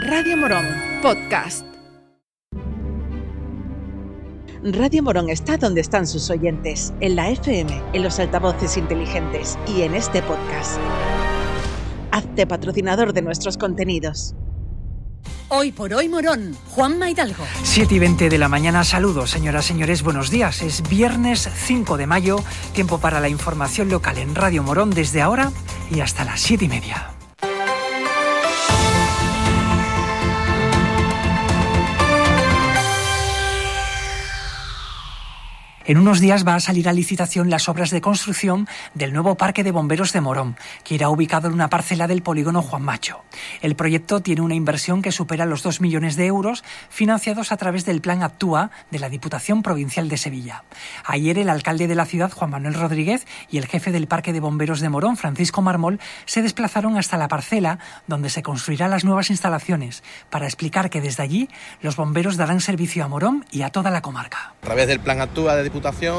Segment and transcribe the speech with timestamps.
[0.00, 0.66] Radio Morón,
[1.02, 1.64] podcast.
[4.64, 9.82] Radio Morón está donde están sus oyentes, en la FM, en los altavoces inteligentes y
[9.82, 10.80] en este podcast.
[12.10, 14.34] Hazte patrocinador de nuestros contenidos.
[15.48, 17.44] Hoy por hoy Morón, Juan Maidalgo.
[17.62, 20.60] 7 y 20 de la mañana, saludos señoras, señores, buenos días.
[20.62, 22.42] Es viernes 5 de mayo,
[22.72, 25.52] tiempo para la información local en Radio Morón desde ahora
[25.88, 27.13] y hasta las 7 y media.
[35.86, 39.62] En unos días va a salir a licitación las obras de construcción del nuevo Parque
[39.62, 43.22] de Bomberos de Morón, que irá ubicado en una parcela del polígono Juan Macho.
[43.60, 47.84] El proyecto tiene una inversión que supera los 2 millones de euros, financiados a través
[47.84, 50.64] del Plan Actúa de la Diputación Provincial de Sevilla.
[51.04, 54.40] Ayer el alcalde de la ciudad, Juan Manuel Rodríguez, y el jefe del Parque de
[54.40, 59.28] Bomberos de Morón, Francisco Marmol, se desplazaron hasta la parcela donde se construirán las nuevas
[59.28, 61.50] instalaciones, para explicar que desde allí
[61.82, 64.54] los bomberos darán servicio a Morón y a toda la comarca.
[64.62, 65.73] A través del Plan Actúa de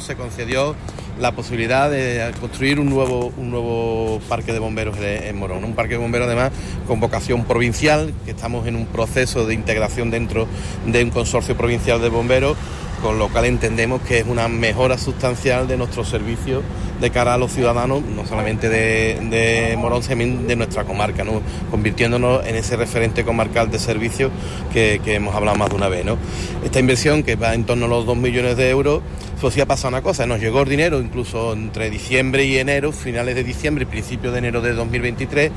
[0.00, 0.76] Se concedió
[1.18, 5.94] la posibilidad de construir un nuevo, un nuevo parque de bomberos en Morón, un parque
[5.94, 6.52] de bomberos además
[6.86, 10.46] con vocación provincial, que estamos en un proceso de integración dentro
[10.84, 12.58] de un consorcio provincial de bomberos
[13.02, 16.62] con lo cual entendemos que es una mejora sustancial de nuestro servicio
[17.00, 21.40] de cara a los ciudadanos, no solamente de, Morón, sino de nuestra comarca, ¿no?
[21.70, 24.32] convirtiéndonos en ese referente comarcal de servicios
[24.72, 26.04] que, que, hemos hablado más de una vez.
[26.04, 26.18] ¿no?
[26.64, 29.02] Esta inversión, que va en torno a los 2 millones de euros,
[29.40, 32.90] pues sí ha pasado una cosa, nos llegó el dinero incluso entre diciembre y enero,
[32.90, 35.52] finales de diciembre y principios de enero de 2023,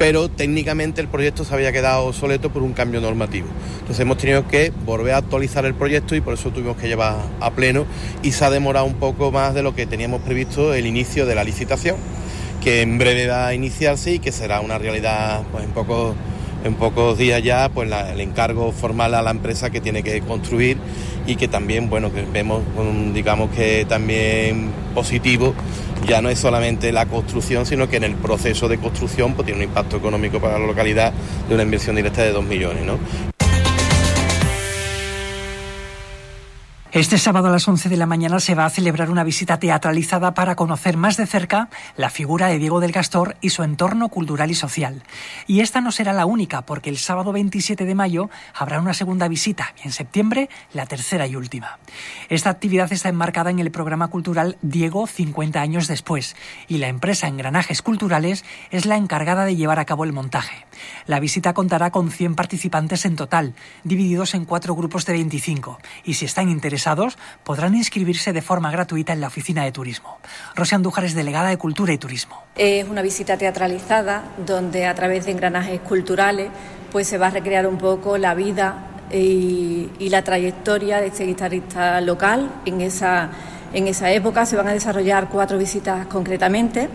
[0.00, 3.48] pero técnicamente el proyecto se había quedado obsoleto por un cambio normativo.
[3.80, 7.16] Entonces hemos tenido que volver a actualizar el proyecto y por eso tuvimos que llevar
[7.38, 7.84] a pleno
[8.22, 11.34] y se ha demorado un poco más de lo que teníamos previsto el inicio de
[11.34, 11.96] la licitación,
[12.62, 15.66] que en breve va a iniciarse y que será una realidad pues,
[16.64, 20.78] en pocos días ya pues el encargo formal a la empresa que tiene que construir
[21.26, 22.62] y que también bueno que vemos
[23.12, 25.54] digamos que también positivo
[26.06, 29.64] ya no es solamente la construcción sino que en el proceso de construcción pues tiene
[29.64, 31.12] un impacto económico para la localidad
[31.48, 33.29] de una inversión directa de 2 millones ¿no?
[36.92, 40.34] Este sábado a las 11 de la mañana se va a celebrar una visita teatralizada
[40.34, 44.50] para conocer más de cerca la figura de Diego del Castor y su entorno cultural
[44.50, 45.04] y social.
[45.46, 49.28] Y esta no será la única, porque el sábado 27 de mayo habrá una segunda
[49.28, 51.78] visita y en septiembre la tercera y última.
[52.28, 56.34] Esta actividad está enmarcada en el programa cultural Diego 50 años después
[56.66, 60.66] y la empresa Engranajes Culturales es la encargada de llevar a cabo el montaje.
[61.06, 66.14] La visita contará con 100 participantes en total, divididos en cuatro grupos de 25, y
[66.14, 66.79] si están interesados
[67.44, 70.18] podrán inscribirse de forma gratuita en la oficina de turismo.
[70.54, 72.42] Rosy Andújar es delegada de Cultura y Turismo.
[72.56, 76.50] Es una visita teatralizada donde a través de engranajes culturales
[76.92, 81.24] pues se va a recrear un poco la vida y, y la trayectoria de este
[81.24, 82.50] guitarrista local.
[82.64, 83.30] En esa,
[83.72, 86.88] en esa época se van a desarrollar cuatro visitas concretamente,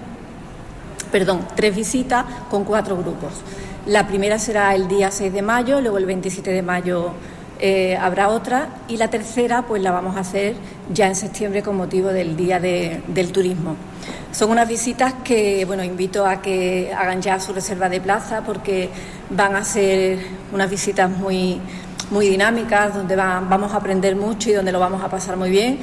[1.11, 3.33] perdón, tres visitas con cuatro grupos.
[3.85, 7.11] La primera será el día 6 de mayo, luego el 27 de mayo
[7.59, 10.55] eh, habrá otra y la tercera pues la vamos a hacer
[10.93, 13.75] ya en septiembre con motivo del Día de, del Turismo.
[14.31, 18.89] Son unas visitas que bueno invito a que hagan ya su reserva de plaza porque
[19.29, 20.19] van a ser
[20.53, 21.59] unas visitas muy
[22.11, 25.49] muy dinámicas donde va, vamos a aprender mucho y donde lo vamos a pasar muy
[25.49, 25.79] bien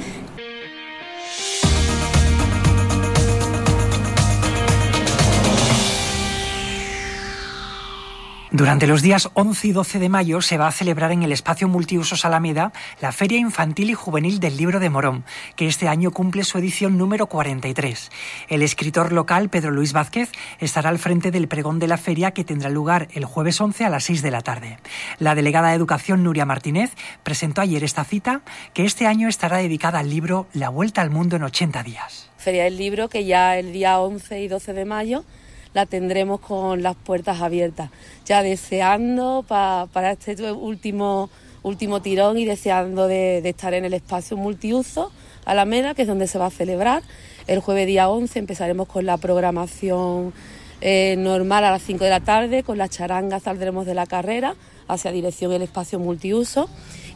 [8.55, 11.67] Durante los días 11 y 12 de mayo se va a celebrar en el espacio
[11.67, 12.71] multiusos Alameda
[13.01, 15.25] la Feria Infantil y Juvenil del Libro de Morón,
[15.55, 18.11] que este año cumple su edición número 43.
[18.49, 22.43] El escritor local Pedro Luis Vázquez estará al frente del pregón de la feria que
[22.43, 24.77] tendrá lugar el jueves 11 a las 6 de la tarde.
[25.17, 26.91] La delegada de Educación Nuria Martínez
[27.23, 28.41] presentó ayer esta cita
[28.75, 32.29] que este año estará dedicada al libro La Vuelta al Mundo en 80 días.
[32.37, 35.25] Feria del Libro que ya el día 11 y 12 de mayo
[35.73, 37.89] la tendremos con las puertas abiertas,
[38.25, 41.29] ya deseando para este último,
[41.63, 45.11] último tirón y deseando de, estar en el espacio multiuso
[45.45, 47.03] Alameda, que es donde se va a celebrar.
[47.47, 50.33] El jueves día 11 empezaremos con la programación
[50.79, 54.55] eh, normal a las 5 de la tarde, con las charangas saldremos de la carrera
[54.87, 56.69] hacia dirección el espacio multiuso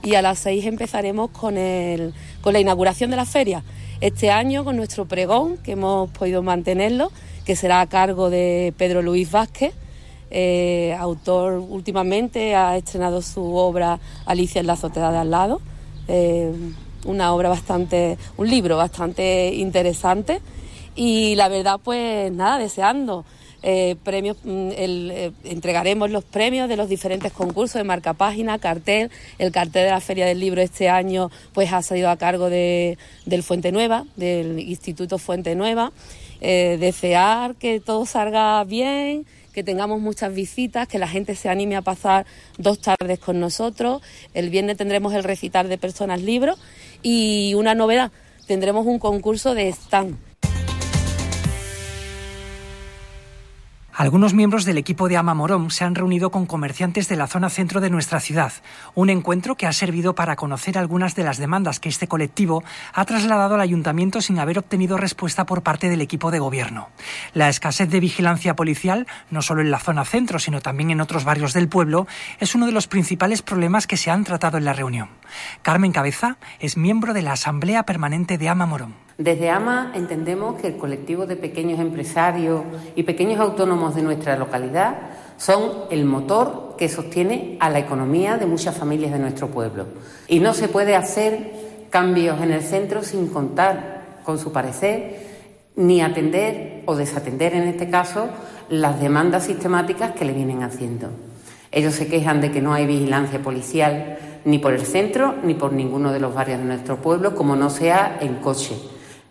[0.03, 3.63] y a las 6 empezaremos con, el, con la inauguración de la feria.
[3.99, 7.11] Este año con nuestro pregón, que hemos podido mantenerlo,
[7.47, 9.73] que será a cargo de Pedro Luis Vázquez,
[10.29, 15.61] eh, autor últimamente ha estrenado su obra Alicia en la azotea de al lado,
[16.09, 16.51] eh,
[17.05, 20.41] una obra bastante, un libro bastante interesante
[20.93, 23.23] y la verdad pues nada, deseando
[23.63, 24.71] eh, premios, mm,
[25.45, 29.09] entregaremos los premios de los diferentes concursos de marca página, cartel.
[29.39, 32.97] El cartel de la Feria del Libro este año pues ha salido a cargo de,
[33.25, 35.93] del Fuente Nueva, del Instituto Fuente Nueva.
[36.41, 41.75] Eh, desear que todo salga bien, que tengamos muchas visitas, que la gente se anime
[41.75, 42.25] a pasar
[42.57, 44.01] dos tardes con nosotros.
[44.33, 46.59] El viernes tendremos el recitar de personas libros
[47.01, 48.11] y una novedad,
[48.45, 50.15] tendremos un concurso de stand
[53.97, 57.49] Algunos miembros del equipo de Ama Morón se han reunido con comerciantes de la zona
[57.49, 58.53] centro de nuestra ciudad,
[58.93, 62.63] un encuentro que ha servido para conocer algunas de las demandas que este colectivo
[62.93, 66.89] ha trasladado al ayuntamiento sin haber obtenido respuesta por parte del equipo de gobierno.
[67.33, 71.23] La escasez de vigilancia policial, no solo en la zona centro, sino también en otros
[71.23, 72.05] barrios del pueblo,
[72.39, 75.09] es uno de los principales problemas que se han tratado en la reunión.
[75.63, 79.06] Carmen Cabeza es miembro de la Asamblea Permanente de Ama Morón.
[79.17, 82.61] Desde AMA entendemos que el colectivo de pequeños empresarios
[82.95, 84.95] y pequeños autónomos de nuestra localidad
[85.37, 89.87] son el motor que sostiene a la economía de muchas familias de nuestro pueblo.
[90.27, 91.51] Y no se puede hacer
[91.89, 95.25] cambios en el centro sin contar con su parecer
[95.75, 98.29] ni atender o desatender en este caso
[98.69, 101.09] las demandas sistemáticas que le vienen haciendo.
[101.71, 105.73] Ellos se quejan de que no hay vigilancia policial ni por el centro ni por
[105.73, 108.75] ninguno de los barrios de nuestro pueblo, como no sea en coche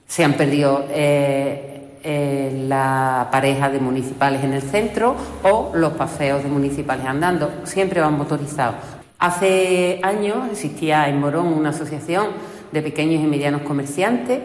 [0.07, 6.43] se han perdido eh, eh, la pareja de municipales en el centro o los paseos
[6.43, 8.77] de municipales andando, siempre van motorizados.
[9.19, 12.29] Hace años existía en Morón una asociación
[12.71, 14.41] de pequeños y medianos comerciantes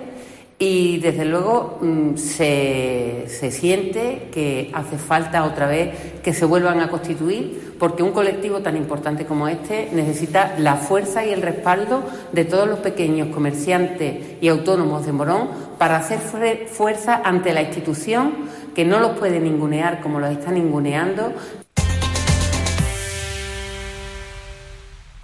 [0.61, 5.89] y desde luego mm, se, se, siente que hace falta otra vez
[6.21, 11.25] que se vuelvan a constituir porque un colectivo tan importante como este necesita la fuerza
[11.25, 15.49] y el respaldo de todos los pequeños comerciantes y autónomos de Morón
[15.79, 18.33] para hacer fuerza ante la institución
[18.75, 21.33] que no los puede ningunear como los está ninguneando,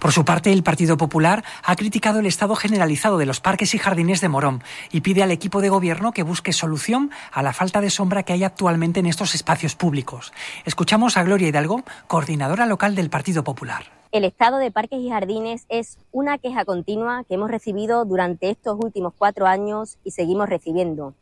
[0.08, 3.78] Por su parte, el Partido Popular ha criticado el estado generalizado de los parques y
[3.78, 7.82] jardines de Morón y pide al equipo de gobierno que busque solución a la falta
[7.82, 10.32] de sombra que hay actualmente en estos espacios públicos.
[10.64, 13.84] Escuchamos a Gloria Hidalgo, coordinadora local del Partido Popular.
[14.10, 18.78] El estado de parques y jardines es una queja continua que hemos recibido durante estos
[18.82, 21.16] últimos cuatro años y seguimos recibiendo.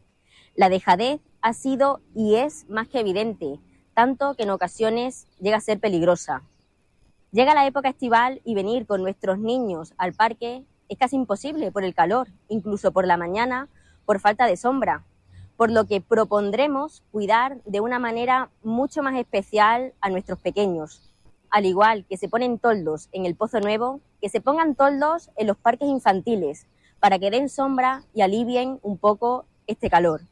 [0.55, 3.59] La dejadez ha sido y es más que evidente,
[3.95, 6.45] tanto que en ocasiones llega a ser peligrosa.
[7.37, 11.85] Llega la época estival y venir con nuestros niños al parque es casi imposible por
[11.85, 13.69] el calor, incluso por la mañana,
[14.07, 15.05] por falta de sombra,
[15.59, 21.13] por lo que propondremos cuidar de una manera mucho más especial a nuestros pequeños.
[21.51, 25.49] Al igual que se ponen toldos en el Pozo Nuevo, que se pongan toldos en
[25.49, 26.67] los parques infantiles
[27.01, 30.23] para que den sombra y alivien un poco este calor.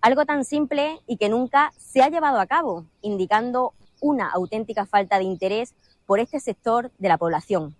[0.00, 5.18] Algo tan simple y que nunca se ha llevado a cabo, indicando una auténtica falta
[5.18, 5.74] de interés
[6.08, 7.76] por este sector de la población.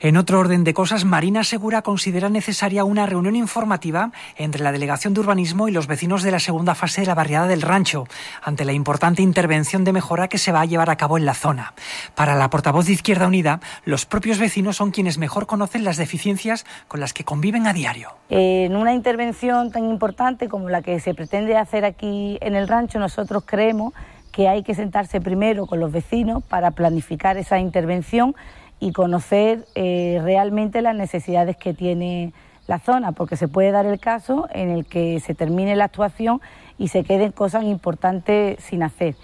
[0.00, 5.12] En otro orden de cosas, Marina Segura considera necesaria una reunión informativa entre la Delegación
[5.12, 8.06] de Urbanismo y los vecinos de la segunda fase de la barriada del Rancho,
[8.40, 11.34] ante la importante intervención de mejora que se va a llevar a cabo en la
[11.34, 11.74] zona.
[12.14, 16.64] Para la portavoz de Izquierda Unida, los propios vecinos son quienes mejor conocen las deficiencias
[16.86, 18.10] con las que conviven a diario.
[18.28, 23.00] En una intervención tan importante como la que se pretende hacer aquí en el Rancho,
[23.00, 23.94] nosotros creemos
[24.38, 28.36] que hay que sentarse primero con los vecinos para planificar esa intervención
[28.78, 32.32] y conocer eh, realmente las necesidades que tiene
[32.68, 36.40] la zona, porque se puede dar el caso en el que se termine la actuación
[36.78, 39.16] y se queden cosas importantes sin hacer.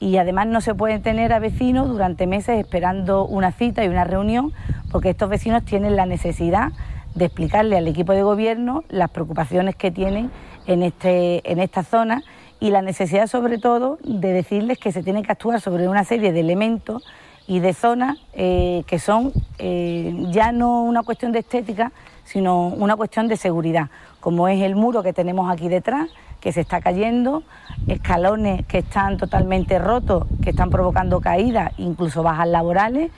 [0.00, 4.04] Y además no se pueden tener a vecinos durante meses esperando una cita y una
[4.04, 4.52] reunión,
[4.92, 6.72] porque estos vecinos tienen la necesidad
[7.14, 10.30] de explicarle al equipo de gobierno las preocupaciones que tienen
[10.66, 12.22] en, este, en esta zona
[12.60, 16.32] y la necesidad sobre todo de decirles que se tiene que actuar sobre una serie
[16.32, 17.04] de elementos
[17.46, 21.92] y de zonas eh, que son eh, ya no una cuestión de estética,
[22.24, 23.88] sino una cuestión de seguridad,
[24.20, 26.08] como es el muro que tenemos aquí detrás,
[26.40, 27.42] que se está cayendo,
[27.86, 33.10] escalones que están totalmente rotos, que están provocando caídas, incluso bajas laborales,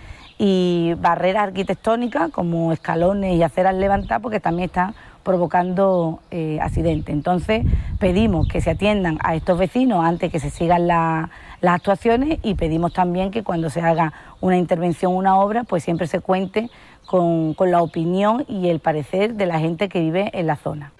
[0.43, 7.13] y barreras arquitectónicas como escalones y aceras levantadas, porque también están provocando eh, accidentes.
[7.13, 7.65] Entonces
[7.99, 11.31] pedimos que se atiendan a estos vecinos antes que se sigan las
[11.63, 16.21] actuaciones y pedimos también que cuando se haga una intervención, una obra, pues siempre se
[16.21, 16.71] cuente
[17.11, 20.93] con, la opinión y el parecer de la gente que vive en la zona.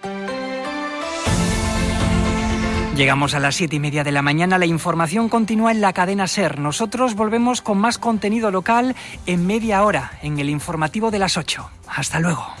[2.97, 4.57] Llegamos a las siete y media de la mañana.
[4.57, 6.59] La información continúa en la cadena Ser.
[6.59, 11.67] Nosotros volvemos con más contenido local en media hora, en el informativo de las 8.
[11.87, 12.60] Hasta luego.